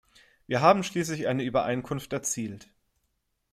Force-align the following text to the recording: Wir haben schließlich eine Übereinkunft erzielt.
Wir 0.47 0.61
haben 0.61 0.81
schließlich 0.83 1.27
eine 1.27 1.43
Übereinkunft 1.43 2.11
erzielt. 2.11 2.67